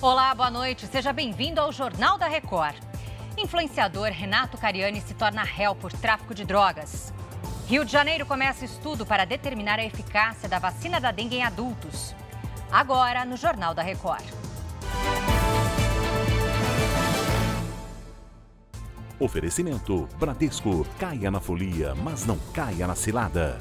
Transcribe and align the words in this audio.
Olá, 0.00 0.32
boa 0.32 0.48
noite. 0.48 0.86
Seja 0.86 1.12
bem-vindo 1.12 1.60
ao 1.60 1.72
Jornal 1.72 2.16
da 2.16 2.28
Record. 2.28 2.76
Influenciador 3.36 4.12
Renato 4.12 4.56
Cariani 4.56 5.00
se 5.00 5.12
torna 5.12 5.42
réu 5.42 5.74
por 5.74 5.92
tráfico 5.92 6.32
de 6.32 6.44
drogas. 6.44 7.12
Rio 7.66 7.84
de 7.84 7.90
Janeiro 7.90 8.24
começa 8.24 8.64
estudo 8.64 9.04
para 9.04 9.24
determinar 9.24 9.80
a 9.80 9.84
eficácia 9.84 10.48
da 10.48 10.60
vacina 10.60 11.00
da 11.00 11.10
dengue 11.10 11.38
em 11.38 11.42
adultos. 11.42 12.14
Agora, 12.70 13.24
no 13.24 13.36
Jornal 13.36 13.74
da 13.74 13.82
Record. 13.82 14.24
Oferecimento 19.18 20.08
Bradesco. 20.16 20.86
Caia 20.96 21.28
na 21.28 21.40
folia, 21.40 21.92
mas 21.96 22.24
não 22.24 22.38
caia 22.54 22.86
na 22.86 22.94
cilada. 22.94 23.58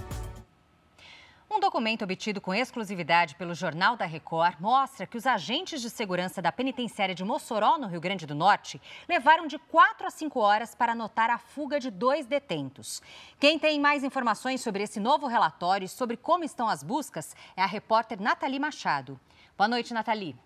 Um 1.67 1.69
documento 1.69 2.05
obtido 2.05 2.39
com 2.39 2.53
exclusividade 2.53 3.35
pelo 3.35 3.53
Jornal 3.53 3.97
da 3.97 4.05
Record 4.05 4.55
mostra 4.57 5.05
que 5.05 5.17
os 5.17 5.27
agentes 5.27 5.81
de 5.81 5.89
segurança 5.89 6.41
da 6.41 6.49
penitenciária 6.49 7.13
de 7.13 7.25
Mossoró, 7.25 7.77
no 7.77 7.87
Rio 7.87 7.99
Grande 7.99 8.25
do 8.25 8.33
Norte, 8.33 8.81
levaram 9.05 9.47
de 9.47 9.59
4 9.59 10.07
a 10.07 10.09
5 10.09 10.39
horas 10.39 10.73
para 10.73 10.93
anotar 10.93 11.29
a 11.29 11.37
fuga 11.37 11.77
de 11.77 11.91
dois 11.91 12.25
detentos. 12.25 13.01
Quem 13.37 13.59
tem 13.59 13.81
mais 13.81 14.05
informações 14.05 14.61
sobre 14.61 14.83
esse 14.83 14.97
novo 14.97 15.27
relatório 15.27 15.83
e 15.83 15.89
sobre 15.89 16.15
como 16.15 16.45
estão 16.45 16.69
as 16.69 16.83
buscas 16.83 17.35
é 17.57 17.61
a 17.61 17.65
repórter 17.65 18.21
Nathalie 18.21 18.59
Machado. 18.59 19.19
Boa 19.57 19.67
noite, 19.67 19.93
Nathalie. 19.93 20.37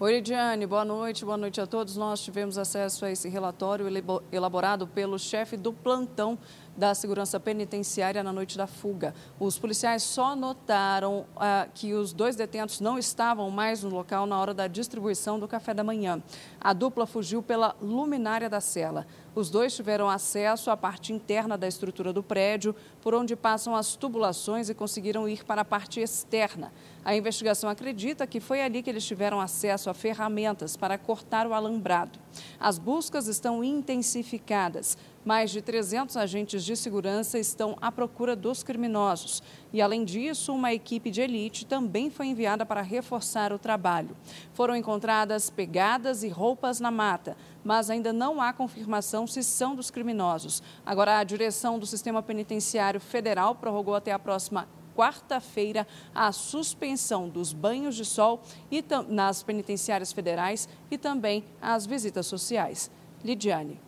Oi, 0.00 0.12
Lidiane, 0.12 0.66
boa 0.66 0.84
noite, 0.84 1.24
boa 1.24 1.36
noite 1.36 1.60
a 1.60 1.66
todos. 1.68 1.96
Nós 1.96 2.20
tivemos 2.20 2.58
acesso 2.58 3.04
a 3.04 3.12
esse 3.12 3.28
relatório 3.28 3.86
elaborado 4.32 4.88
pelo 4.88 5.16
chefe 5.20 5.56
do 5.56 5.72
plantão 5.72 6.36
da 6.76 6.94
segurança 6.94 7.38
penitenciária 7.38 8.22
na 8.22 8.32
noite 8.32 8.56
da 8.56 8.66
fuga. 8.66 9.14
Os 9.38 9.58
policiais 9.58 10.02
só 10.02 10.34
notaram 10.34 11.26
ah, 11.36 11.68
que 11.72 11.94
os 11.94 12.12
dois 12.12 12.36
detentos 12.36 12.80
não 12.80 12.98
estavam 12.98 13.50
mais 13.50 13.82
no 13.82 13.90
local 13.90 14.26
na 14.26 14.40
hora 14.40 14.52
da 14.52 14.66
distribuição 14.66 15.38
do 15.38 15.48
café 15.48 15.72
da 15.72 15.84
manhã. 15.84 16.22
A 16.60 16.72
dupla 16.72 17.06
fugiu 17.06 17.42
pela 17.42 17.76
luminária 17.80 18.48
da 18.48 18.60
cela. 18.60 19.06
Os 19.34 19.50
dois 19.50 19.74
tiveram 19.74 20.08
acesso 20.08 20.70
à 20.70 20.76
parte 20.76 21.12
interna 21.12 21.58
da 21.58 21.66
estrutura 21.66 22.12
do 22.12 22.22
prédio, 22.22 22.74
por 23.02 23.14
onde 23.14 23.34
passam 23.34 23.74
as 23.74 23.96
tubulações 23.96 24.68
e 24.68 24.74
conseguiram 24.74 25.28
ir 25.28 25.44
para 25.44 25.62
a 25.62 25.64
parte 25.64 26.00
externa. 26.00 26.72
A 27.04 27.16
investigação 27.16 27.68
acredita 27.68 28.26
que 28.26 28.38
foi 28.38 28.62
ali 28.62 28.80
que 28.80 28.88
eles 28.88 29.04
tiveram 29.04 29.40
acesso 29.40 29.90
a 29.90 29.94
ferramentas 29.94 30.76
para 30.76 30.96
cortar 30.96 31.48
o 31.48 31.52
alambrado. 31.52 32.18
As 32.60 32.78
buscas 32.78 33.26
estão 33.26 33.64
intensificadas. 33.64 34.96
Mais 35.24 35.50
de 35.50 35.62
300 35.62 36.18
agentes 36.18 36.62
de 36.62 36.76
segurança 36.76 37.38
estão 37.38 37.78
à 37.80 37.90
procura 37.90 38.36
dos 38.36 38.62
criminosos. 38.62 39.42
E, 39.72 39.80
além 39.80 40.04
disso, 40.04 40.52
uma 40.52 40.74
equipe 40.74 41.10
de 41.10 41.22
elite 41.22 41.64
também 41.64 42.10
foi 42.10 42.26
enviada 42.26 42.66
para 42.66 42.82
reforçar 42.82 43.50
o 43.50 43.58
trabalho. 43.58 44.14
Foram 44.52 44.76
encontradas 44.76 45.48
pegadas 45.48 46.22
e 46.22 46.28
roupas 46.28 46.78
na 46.78 46.90
mata, 46.90 47.38
mas 47.64 47.88
ainda 47.88 48.12
não 48.12 48.38
há 48.38 48.52
confirmação 48.52 49.26
se 49.26 49.42
são 49.42 49.74
dos 49.74 49.90
criminosos. 49.90 50.62
Agora, 50.84 51.18
a 51.18 51.24
direção 51.24 51.78
do 51.78 51.86
Sistema 51.86 52.22
Penitenciário 52.22 53.00
Federal 53.00 53.54
prorrogou 53.54 53.94
até 53.94 54.12
a 54.12 54.18
próxima 54.18 54.68
quarta-feira 54.94 55.86
a 56.14 56.30
suspensão 56.32 57.28
dos 57.28 57.52
banhos 57.52 57.96
de 57.96 58.04
sol 58.04 58.42
e 58.70 58.84
nas 59.08 59.42
penitenciárias 59.42 60.12
federais 60.12 60.68
e 60.90 60.98
também 60.98 61.44
as 61.60 61.86
visitas 61.86 62.26
sociais. 62.26 62.90
Lidiane. 63.24 63.83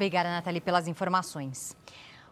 Obrigada, 0.00 0.30
Nathalie, 0.30 0.62
pelas 0.62 0.88
informações. 0.88 1.76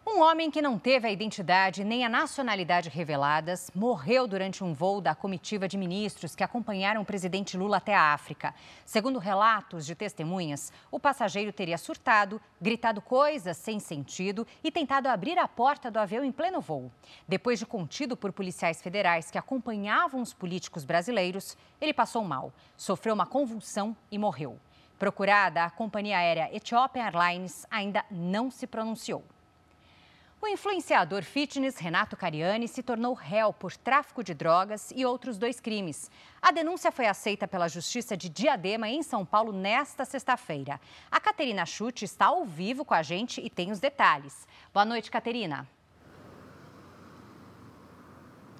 Um 0.06 0.22
homem 0.22 0.50
que 0.50 0.62
não 0.62 0.78
teve 0.78 1.06
a 1.06 1.12
identidade 1.12 1.84
nem 1.84 2.02
a 2.02 2.08
nacionalidade 2.08 2.88
reveladas 2.88 3.70
morreu 3.74 4.26
durante 4.26 4.64
um 4.64 4.72
voo 4.72 5.02
da 5.02 5.14
comitiva 5.14 5.68
de 5.68 5.76
ministros 5.76 6.34
que 6.34 6.42
acompanharam 6.42 7.02
o 7.02 7.04
presidente 7.04 7.58
Lula 7.58 7.76
até 7.76 7.94
a 7.94 8.14
África. 8.14 8.54
Segundo 8.86 9.18
relatos 9.18 9.84
de 9.84 9.94
testemunhas, 9.94 10.72
o 10.90 10.98
passageiro 10.98 11.52
teria 11.52 11.76
surtado, 11.76 12.40
gritado 12.58 13.02
coisas 13.02 13.58
sem 13.58 13.78
sentido 13.78 14.46
e 14.64 14.70
tentado 14.70 15.06
abrir 15.06 15.38
a 15.38 15.46
porta 15.46 15.90
do 15.90 15.98
avião 15.98 16.24
em 16.24 16.32
pleno 16.32 16.62
voo. 16.62 16.90
Depois 17.28 17.58
de 17.58 17.66
contido 17.66 18.16
por 18.16 18.32
policiais 18.32 18.80
federais 18.80 19.30
que 19.30 19.36
acompanhavam 19.36 20.22
os 20.22 20.32
políticos 20.32 20.86
brasileiros, 20.86 21.54
ele 21.78 21.92
passou 21.92 22.24
mal, 22.24 22.50
sofreu 22.78 23.12
uma 23.12 23.26
convulsão 23.26 23.94
e 24.10 24.16
morreu. 24.16 24.58
Procurada, 24.98 25.64
a 25.64 25.70
companhia 25.70 26.18
aérea 26.18 26.50
Ethiopian 26.52 27.04
Airlines 27.04 27.64
ainda 27.70 28.04
não 28.10 28.50
se 28.50 28.66
pronunciou. 28.66 29.24
O 30.40 30.46
influenciador 30.46 31.24
fitness 31.24 31.78
Renato 31.78 32.16
Cariani 32.16 32.68
se 32.68 32.82
tornou 32.82 33.12
réu 33.12 33.52
por 33.52 33.76
tráfico 33.76 34.22
de 34.22 34.32
drogas 34.34 34.92
e 34.94 35.04
outros 35.04 35.36
dois 35.36 35.58
crimes. 35.58 36.10
A 36.40 36.52
denúncia 36.52 36.92
foi 36.92 37.06
aceita 37.06 37.48
pela 37.48 37.68
Justiça 37.68 38.16
de 38.16 38.28
Diadema, 38.28 38.88
em 38.88 39.02
São 39.02 39.24
Paulo, 39.24 39.52
nesta 39.52 40.04
sexta-feira. 40.04 40.80
A 41.10 41.20
Caterina 41.20 41.66
Chute 41.66 42.04
está 42.04 42.26
ao 42.26 42.44
vivo 42.44 42.84
com 42.84 42.94
a 42.94 43.02
gente 43.02 43.40
e 43.40 43.50
tem 43.50 43.72
os 43.72 43.80
detalhes. 43.80 44.46
Boa 44.72 44.84
noite, 44.84 45.10
Caterina. 45.10 45.66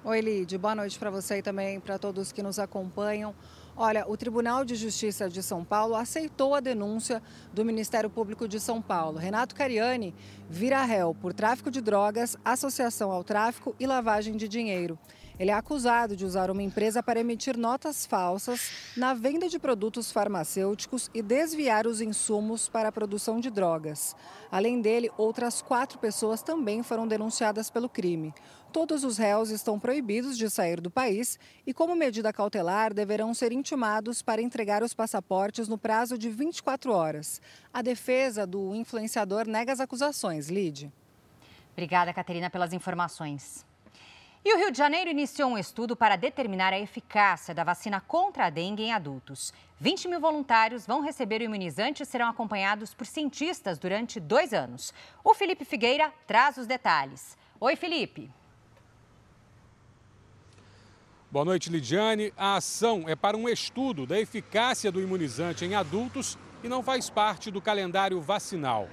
Oi, 0.03 0.21
Lid. 0.21 0.57
Boa 0.57 0.75
noite 0.75 0.99
para 0.99 1.09
você 1.09 1.37
e 1.37 1.41
também 1.41 1.79
para 1.79 1.97
todos 1.97 2.33
que 2.33 2.43
nos 2.43 2.59
acompanham. 2.59 3.33
Olha, 3.81 4.03
o 4.09 4.17
Tribunal 4.17 4.65
de 4.65 4.75
Justiça 4.75 5.29
de 5.29 5.41
São 5.41 5.63
Paulo 5.63 5.95
aceitou 5.95 6.53
a 6.53 6.59
denúncia 6.59 7.23
do 7.53 7.63
Ministério 7.63 8.09
Público 8.09 8.45
de 8.45 8.59
São 8.59 8.81
Paulo. 8.81 9.17
Renato 9.17 9.55
Cariani 9.55 10.13
vira 10.49 10.83
réu 10.83 11.15
por 11.15 11.33
tráfico 11.33 11.71
de 11.71 11.79
drogas, 11.79 12.35
associação 12.43 13.09
ao 13.09 13.23
tráfico 13.23 13.73
e 13.79 13.87
lavagem 13.87 14.35
de 14.35 14.49
dinheiro. 14.49 14.99
Ele 15.39 15.51
é 15.51 15.53
acusado 15.53 16.17
de 16.17 16.25
usar 16.25 16.51
uma 16.51 16.61
empresa 16.61 17.01
para 17.01 17.21
emitir 17.21 17.57
notas 17.57 18.05
falsas 18.05 18.71
na 18.97 19.13
venda 19.13 19.47
de 19.47 19.57
produtos 19.57 20.11
farmacêuticos 20.11 21.09
e 21.13 21.21
desviar 21.21 21.87
os 21.87 22.01
insumos 22.01 22.67
para 22.67 22.89
a 22.89 22.91
produção 22.91 23.39
de 23.39 23.49
drogas. 23.49 24.17
Além 24.51 24.81
dele, 24.81 25.09
outras 25.17 25.61
quatro 25.61 25.97
pessoas 25.97 26.41
também 26.41 26.83
foram 26.83 27.07
denunciadas 27.07 27.69
pelo 27.69 27.87
crime. 27.87 28.33
Todos 28.73 29.05
os 29.05 29.17
réus 29.17 29.49
estão 29.49 29.79
proibidos 29.79 30.37
de 30.37 30.49
sair 30.49 30.81
do 30.81 30.91
país 30.91 31.39
e, 31.65 31.73
como 31.73 31.95
medida 31.95 32.33
cautelar, 32.33 32.93
deverão 32.93 33.33
ser 33.33 33.53
intimados 33.53 34.21
para 34.21 34.41
entregar 34.41 34.83
os 34.83 34.93
passaportes 34.93 35.69
no 35.69 35.77
prazo 35.77 36.17
de 36.17 36.29
24 36.29 36.91
horas. 36.91 37.41
A 37.73 37.81
defesa 37.81 38.45
do 38.45 38.75
influenciador 38.75 39.47
nega 39.47 39.71
as 39.71 39.79
acusações. 39.79 40.49
Lide. 40.49 40.91
Obrigada, 41.71 42.13
Caterina, 42.13 42.49
pelas 42.49 42.73
informações. 42.73 43.68
E 44.43 44.53
o 44.53 44.57
Rio 44.57 44.71
de 44.71 44.77
Janeiro 44.77 45.09
iniciou 45.09 45.51
um 45.51 45.57
estudo 45.57 45.97
para 45.97 46.15
determinar 46.15 46.71
a 46.71 46.79
eficácia 46.79 47.53
da 47.53 47.65
vacina 47.65 47.99
contra 47.99 48.45
a 48.45 48.49
dengue 48.49 48.83
em 48.83 48.93
adultos. 48.93 49.53
20 49.81 50.07
mil 50.07 50.19
voluntários 50.21 50.87
vão 50.87 51.01
receber 51.01 51.41
o 51.41 51.43
imunizante 51.43 52.03
e 52.03 52.05
serão 52.05 52.29
acompanhados 52.29 52.93
por 52.93 53.05
cientistas 53.05 53.77
durante 53.77 54.17
dois 54.17 54.53
anos. 54.53 54.93
O 55.25 55.33
Felipe 55.33 55.65
Figueira 55.65 56.13
traz 56.25 56.55
os 56.55 56.65
detalhes. 56.65 57.37
Oi, 57.59 57.75
Felipe. 57.75 58.31
Boa 61.29 61.43
noite, 61.43 61.69
Lidiane. 61.69 62.33
A 62.37 62.55
ação 62.55 63.09
é 63.09 63.17
para 63.17 63.35
um 63.35 63.47
estudo 63.49 64.05
da 64.07 64.17
eficácia 64.17 64.89
do 64.89 65.01
imunizante 65.01 65.65
em 65.65 65.75
adultos 65.75 66.37
e 66.63 66.69
não 66.69 66.81
faz 66.81 67.09
parte 67.09 67.51
do 67.51 67.61
calendário 67.61 68.21
vacinal. 68.21 68.87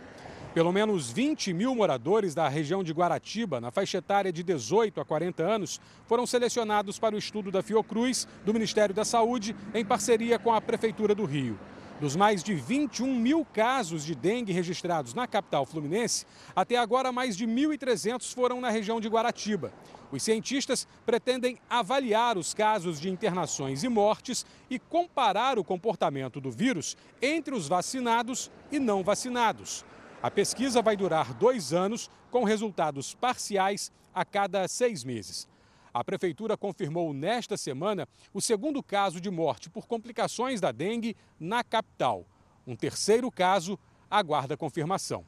Pelo 0.56 0.72
menos 0.72 1.10
20 1.10 1.52
mil 1.52 1.74
moradores 1.74 2.34
da 2.34 2.48
região 2.48 2.82
de 2.82 2.90
Guaratiba, 2.90 3.60
na 3.60 3.70
faixa 3.70 3.98
etária 3.98 4.32
de 4.32 4.42
18 4.42 4.98
a 4.98 5.04
40 5.04 5.42
anos, 5.42 5.78
foram 6.06 6.26
selecionados 6.26 6.98
para 6.98 7.14
o 7.14 7.18
estudo 7.18 7.50
da 7.50 7.62
Fiocruz, 7.62 8.26
do 8.42 8.54
Ministério 8.54 8.94
da 8.94 9.04
Saúde, 9.04 9.54
em 9.74 9.84
parceria 9.84 10.38
com 10.38 10.54
a 10.54 10.58
Prefeitura 10.58 11.14
do 11.14 11.26
Rio. 11.26 11.58
Dos 12.00 12.16
mais 12.16 12.42
de 12.42 12.54
21 12.54 13.14
mil 13.16 13.44
casos 13.52 14.02
de 14.02 14.14
dengue 14.14 14.50
registrados 14.50 15.12
na 15.12 15.26
capital 15.26 15.66
fluminense, 15.66 16.24
até 16.54 16.78
agora 16.78 17.12
mais 17.12 17.36
de 17.36 17.46
1.300 17.46 18.34
foram 18.34 18.58
na 18.58 18.70
região 18.70 18.98
de 18.98 19.10
Guaratiba. 19.10 19.74
Os 20.10 20.22
cientistas 20.22 20.88
pretendem 21.04 21.58
avaliar 21.68 22.38
os 22.38 22.54
casos 22.54 22.98
de 22.98 23.10
internações 23.10 23.84
e 23.84 23.90
mortes 23.90 24.46
e 24.70 24.78
comparar 24.78 25.58
o 25.58 25.64
comportamento 25.64 26.40
do 26.40 26.50
vírus 26.50 26.96
entre 27.20 27.54
os 27.54 27.68
vacinados 27.68 28.50
e 28.72 28.78
não 28.78 29.04
vacinados. 29.04 29.84
A 30.26 30.30
pesquisa 30.30 30.82
vai 30.82 30.96
durar 30.96 31.32
dois 31.32 31.72
anos, 31.72 32.10
com 32.32 32.42
resultados 32.42 33.14
parciais 33.14 33.92
a 34.12 34.24
cada 34.24 34.66
seis 34.66 35.04
meses. 35.04 35.46
A 35.94 36.02
Prefeitura 36.02 36.56
confirmou 36.56 37.14
nesta 37.14 37.56
semana 37.56 38.08
o 38.34 38.40
segundo 38.40 38.82
caso 38.82 39.20
de 39.20 39.30
morte 39.30 39.70
por 39.70 39.86
complicações 39.86 40.60
da 40.60 40.72
dengue 40.72 41.16
na 41.38 41.62
capital. 41.62 42.26
Um 42.66 42.74
terceiro 42.74 43.30
caso 43.30 43.78
aguarda 44.10 44.56
confirmação. 44.56 45.24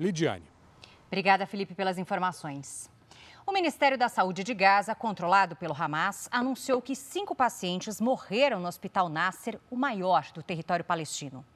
Lidiane. 0.00 0.48
Obrigada, 1.08 1.46
Felipe, 1.46 1.74
pelas 1.74 1.98
informações. 1.98 2.90
O 3.48 3.52
Ministério 3.52 3.96
da 3.96 4.08
Saúde 4.08 4.42
de 4.42 4.52
Gaza, 4.52 4.92
controlado 4.92 5.54
pelo 5.54 5.72
Hamas, 5.72 6.28
anunciou 6.32 6.82
que 6.82 6.96
cinco 6.96 7.32
pacientes 7.32 8.00
morreram 8.00 8.58
no 8.58 8.66
Hospital 8.66 9.08
Nasser, 9.08 9.60
o 9.70 9.76
maior 9.76 10.26
do 10.34 10.42
território 10.42 10.84
palestino. 10.84 11.46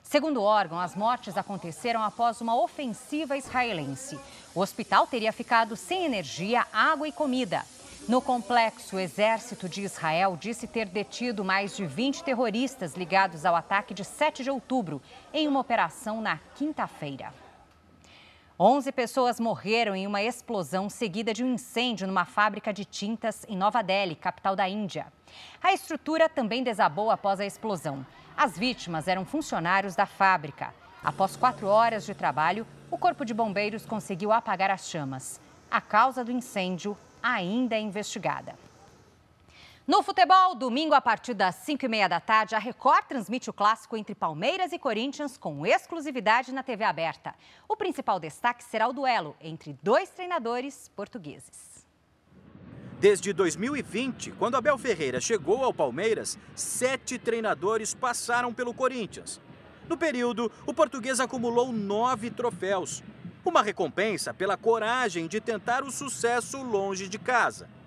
Segundo 0.00 0.36
o 0.36 0.44
órgão, 0.44 0.78
as 0.78 0.94
mortes 0.94 1.36
aconteceram 1.36 2.04
após 2.04 2.40
uma 2.40 2.54
ofensiva 2.54 3.36
israelense. 3.36 4.16
O 4.54 4.60
hospital 4.60 5.08
teria 5.08 5.32
ficado 5.32 5.74
sem 5.74 6.04
energia, 6.04 6.64
água 6.72 7.08
e 7.08 7.12
comida. 7.12 7.64
No 8.08 8.22
complexo, 8.22 8.94
o 8.94 9.00
exército 9.00 9.68
de 9.68 9.82
Israel 9.82 10.38
disse 10.40 10.68
ter 10.68 10.86
detido 10.86 11.44
mais 11.44 11.76
de 11.76 11.84
20 11.84 12.22
terroristas 12.22 12.94
ligados 12.94 13.44
ao 13.44 13.56
ataque 13.56 13.92
de 13.92 14.04
7 14.04 14.44
de 14.44 14.50
outubro, 14.50 15.02
em 15.34 15.48
uma 15.48 15.58
operação 15.58 16.20
na 16.20 16.38
quinta-feira. 16.54 17.34
11 18.62 18.92
pessoas 18.92 19.40
morreram 19.40 19.96
em 19.96 20.06
uma 20.06 20.22
explosão 20.22 20.90
seguida 20.90 21.32
de 21.32 21.42
um 21.42 21.54
incêndio 21.54 22.06
numa 22.06 22.26
fábrica 22.26 22.74
de 22.74 22.84
tintas 22.84 23.42
em 23.48 23.56
Nova 23.56 23.82
Delhi, 23.82 24.14
capital 24.14 24.54
da 24.54 24.68
Índia. 24.68 25.10
A 25.62 25.72
estrutura 25.72 26.28
também 26.28 26.62
desabou 26.62 27.10
após 27.10 27.40
a 27.40 27.46
explosão. 27.46 28.04
As 28.36 28.58
vítimas 28.58 29.08
eram 29.08 29.24
funcionários 29.24 29.96
da 29.96 30.04
fábrica. 30.04 30.74
Após 31.02 31.36
quatro 31.36 31.68
horas 31.68 32.04
de 32.04 32.12
trabalho, 32.12 32.66
o 32.90 32.98
Corpo 32.98 33.24
de 33.24 33.32
Bombeiros 33.32 33.86
conseguiu 33.86 34.30
apagar 34.30 34.70
as 34.70 34.90
chamas. 34.90 35.40
A 35.70 35.80
causa 35.80 36.22
do 36.22 36.30
incêndio 36.30 36.94
ainda 37.22 37.76
é 37.76 37.80
investigada. 37.80 38.54
No 39.90 40.04
futebol, 40.04 40.54
domingo 40.54 40.94
a 40.94 41.00
partir 41.00 41.34
das 41.34 41.56
5 41.56 41.84
e 41.84 41.88
meia 41.88 42.08
da 42.08 42.20
tarde, 42.20 42.54
a 42.54 42.60
Record 42.60 43.06
transmite 43.08 43.50
o 43.50 43.52
clássico 43.52 43.96
entre 43.96 44.14
Palmeiras 44.14 44.72
e 44.72 44.78
Corinthians 44.78 45.36
com 45.36 45.66
exclusividade 45.66 46.52
na 46.52 46.62
TV 46.62 46.84
aberta. 46.84 47.34
O 47.68 47.74
principal 47.76 48.20
destaque 48.20 48.62
será 48.62 48.86
o 48.86 48.92
duelo 48.92 49.34
entre 49.40 49.76
dois 49.82 50.08
treinadores 50.10 50.88
portugueses. 50.94 51.84
Desde 53.00 53.32
2020, 53.32 54.30
quando 54.38 54.56
Abel 54.56 54.78
Ferreira 54.78 55.20
chegou 55.20 55.64
ao 55.64 55.74
Palmeiras, 55.74 56.38
sete 56.54 57.18
treinadores 57.18 57.92
passaram 57.92 58.54
pelo 58.54 58.72
Corinthians. 58.72 59.40
No 59.88 59.98
período, 59.98 60.52
o 60.66 60.72
português 60.72 61.18
acumulou 61.18 61.72
nove 61.72 62.30
troféus. 62.30 63.02
Uma 63.44 63.60
recompensa 63.60 64.32
pela 64.32 64.56
coragem 64.56 65.26
de 65.26 65.40
tentar 65.40 65.82
o 65.82 65.90
sucesso 65.90 66.62
longe 66.62 67.08
de 67.08 67.18
casa. 67.18 67.79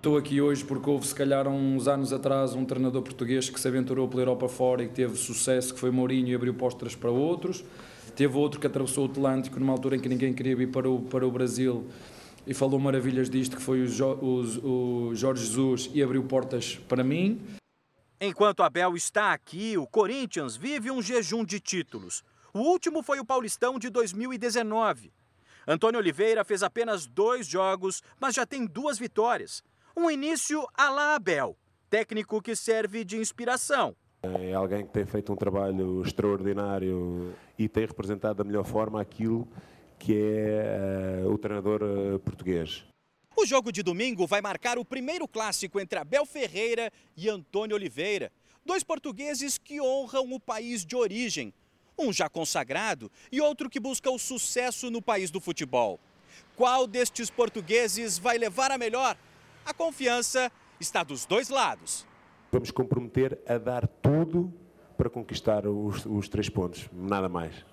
Estou 0.00 0.16
aqui 0.16 0.40
hoje 0.40 0.64
porque 0.64 0.88
houve, 0.88 1.06
se 1.06 1.14
calhar, 1.14 1.46
uns 1.46 1.86
anos 1.86 2.10
atrás, 2.10 2.54
um 2.54 2.64
treinador 2.64 3.02
português 3.02 3.50
que 3.50 3.60
se 3.60 3.68
aventurou 3.68 4.08
pela 4.08 4.22
Europa 4.22 4.48
fora 4.48 4.82
e 4.82 4.88
que 4.88 4.94
teve 4.94 5.14
sucesso, 5.14 5.74
que 5.74 5.78
foi 5.78 5.90
Mourinho 5.90 6.28
e 6.28 6.34
abriu 6.34 6.54
postas 6.54 6.94
para 6.94 7.10
outros. 7.10 7.62
Teve 8.16 8.34
outro 8.34 8.58
que 8.58 8.66
atravessou 8.66 9.06
o 9.06 9.10
Atlântico 9.10 9.60
numa 9.60 9.74
altura 9.74 9.96
em 9.96 10.00
que 10.00 10.08
ninguém 10.08 10.32
queria 10.32 10.56
vir 10.56 10.70
para 10.70 10.88
o, 10.88 11.02
para 11.02 11.26
o 11.26 11.30
Brasil 11.30 11.86
e 12.46 12.54
falou 12.54 12.80
maravilhas 12.80 13.28
disto, 13.28 13.58
que 13.58 13.62
foi 13.62 13.82
o, 13.82 13.86
jo, 13.86 14.06
o, 14.22 15.10
o 15.10 15.14
Jorge 15.14 15.44
Jesus 15.44 15.90
e 15.92 16.02
abriu 16.02 16.24
portas 16.24 16.80
para 16.88 17.04
mim. 17.04 17.38
Enquanto 18.18 18.62
Abel 18.62 18.96
está 18.96 19.34
aqui, 19.34 19.76
o 19.76 19.86
Corinthians 19.86 20.56
vive 20.56 20.90
um 20.90 21.02
jejum 21.02 21.44
de 21.44 21.60
títulos. 21.60 22.24
O 22.54 22.60
último 22.60 23.02
foi 23.02 23.20
o 23.20 23.24
Paulistão 23.24 23.78
de 23.78 23.90
2019. 23.90 25.12
Antônio 25.68 26.00
Oliveira 26.00 26.42
fez 26.42 26.62
apenas 26.62 27.06
dois 27.06 27.46
jogos, 27.46 28.02
mas 28.18 28.34
já 28.34 28.46
tem 28.46 28.64
duas 28.64 28.98
vitórias. 28.98 29.62
Um 29.96 30.10
início 30.10 30.66
à 30.74 30.90
la 30.90 31.14
Abel, 31.14 31.56
técnico 31.88 32.40
que 32.40 32.54
serve 32.54 33.04
de 33.04 33.16
inspiração. 33.16 33.94
É 34.22 34.52
alguém 34.52 34.86
que 34.86 34.92
tem 34.92 35.06
feito 35.06 35.32
um 35.32 35.36
trabalho 35.36 36.02
extraordinário 36.02 37.34
e 37.58 37.68
tem 37.68 37.86
representado 37.86 38.34
da 38.34 38.44
melhor 38.44 38.64
forma 38.64 39.00
aquilo 39.00 39.48
que 39.98 40.14
é 40.16 41.22
uh, 41.24 41.30
o 41.30 41.38
treinador 41.38 41.82
uh, 41.82 42.18
português. 42.20 42.84
O 43.36 43.46
jogo 43.46 43.72
de 43.72 43.82
domingo 43.82 44.26
vai 44.26 44.40
marcar 44.40 44.78
o 44.78 44.84
primeiro 44.84 45.26
clássico 45.26 45.80
entre 45.80 45.98
Abel 45.98 46.26
Ferreira 46.26 46.92
e 47.16 47.28
Antônio 47.28 47.76
Oliveira, 47.76 48.30
dois 48.64 48.84
portugueses 48.84 49.56
que 49.56 49.80
honram 49.80 50.32
o 50.32 50.40
país 50.40 50.84
de 50.84 50.96
origem 50.96 51.52
um 52.00 52.12
já 52.12 52.28
consagrado 52.28 53.12
e 53.30 53.40
outro 53.40 53.68
que 53.68 53.78
busca 53.78 54.10
o 54.10 54.18
sucesso 54.18 54.90
no 54.90 55.02
país 55.02 55.30
do 55.30 55.40
futebol. 55.40 56.00
Qual 56.56 56.86
destes 56.86 57.30
portugueses 57.30 58.18
vai 58.18 58.38
levar 58.38 58.70
a 58.70 58.78
melhor? 58.78 59.16
A 59.64 59.74
confiança 59.74 60.50
está 60.78 61.02
dos 61.02 61.24
dois 61.26 61.48
lados. 61.48 62.06
Vamos 62.50 62.70
comprometer 62.70 63.38
a 63.46 63.58
dar 63.58 63.86
tudo 63.86 64.52
para 64.96 65.08
conquistar 65.08 65.66
os, 65.66 66.04
os 66.04 66.28
três 66.28 66.48
pontos, 66.48 66.88
nada 66.92 67.28
mais. 67.28 67.64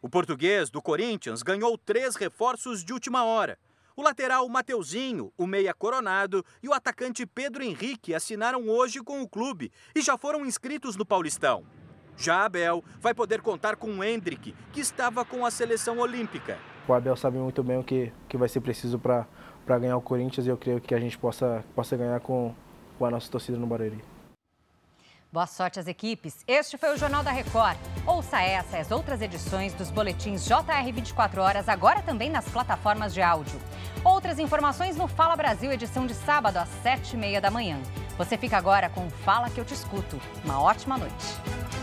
O 0.00 0.08
português 0.08 0.70
do 0.70 0.80
Corinthians 0.80 1.42
ganhou 1.42 1.76
três 1.76 2.16
reforços 2.16 2.84
de 2.84 2.92
última 2.92 3.24
hora. 3.24 3.58
O 3.94 4.02
lateral 4.02 4.48
Mateuzinho, 4.48 5.32
o 5.36 5.46
meia 5.46 5.74
Coronado 5.74 6.44
e 6.62 6.68
o 6.68 6.72
atacante 6.72 7.26
Pedro 7.26 7.62
Henrique 7.62 8.14
assinaram 8.14 8.68
hoje 8.68 9.00
com 9.00 9.20
o 9.20 9.28
clube 9.28 9.70
e 9.94 10.00
já 10.00 10.16
foram 10.16 10.46
inscritos 10.46 10.96
no 10.96 11.04
Paulistão. 11.04 11.64
Já 12.16 12.44
Abel 12.44 12.82
vai 13.00 13.14
poder 13.14 13.42
contar 13.42 13.76
com 13.76 13.90
o 13.90 14.04
Hendrick, 14.04 14.54
que 14.72 14.80
estava 14.80 15.24
com 15.24 15.44
a 15.44 15.50
seleção 15.50 15.98
olímpica. 15.98 16.58
O 16.86 16.92
Abel 16.92 17.16
sabe 17.16 17.38
muito 17.38 17.62
bem 17.62 17.78
o 17.78 17.84
que, 17.84 18.12
que 18.28 18.36
vai 18.36 18.48
ser 18.48 18.60
preciso 18.60 18.98
para 18.98 19.26
ganhar 19.78 19.96
o 19.96 20.00
Corinthians 20.00 20.46
e 20.46 20.50
eu 20.50 20.56
creio 20.56 20.80
que 20.80 20.94
a 20.94 20.98
gente 20.98 21.16
possa, 21.16 21.64
possa 21.74 21.96
ganhar 21.96 22.18
com, 22.20 22.52
com 22.98 23.06
a 23.06 23.10
nossa 23.10 23.30
torcida 23.30 23.56
no 23.56 23.66
Barueri. 23.66 24.02
Boa 25.32 25.46
sorte 25.46 25.80
às 25.80 25.86
equipes. 25.86 26.44
Este 26.46 26.76
foi 26.76 26.92
o 26.92 26.96
Jornal 26.98 27.22
da 27.22 27.30
Record. 27.30 27.78
Ouça 28.06 28.42
essa 28.42 28.76
e 28.76 28.80
as 28.80 28.90
outras 28.90 29.22
edições 29.22 29.72
dos 29.72 29.90
boletins 29.90 30.44
JR 30.44 30.92
24 30.92 31.40
horas, 31.40 31.70
agora 31.70 32.02
também 32.02 32.28
nas 32.28 32.46
plataformas 32.46 33.14
de 33.14 33.22
áudio. 33.22 33.58
Outras 34.04 34.38
informações 34.38 34.94
no 34.94 35.08
Fala 35.08 35.34
Brasil, 35.34 35.72
edição 35.72 36.06
de 36.06 36.12
sábado 36.12 36.58
às 36.58 36.68
sete 36.82 37.14
e 37.14 37.16
meia 37.16 37.40
da 37.40 37.50
manhã. 37.50 37.80
Você 38.18 38.36
fica 38.36 38.58
agora 38.58 38.90
com 38.90 39.08
Fala 39.08 39.48
que 39.48 39.58
eu 39.58 39.64
te 39.64 39.72
escuto. 39.72 40.20
Uma 40.44 40.60
ótima 40.60 40.98
noite. 40.98 41.81